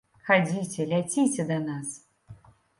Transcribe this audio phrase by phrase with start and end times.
[0.29, 1.95] Хадзіце, ляціце да нас.